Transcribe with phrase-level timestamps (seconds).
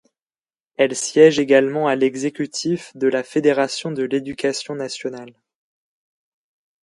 [0.77, 5.35] Elle siège également à l'Exécutif de la Fédération de l'Éducation nationale.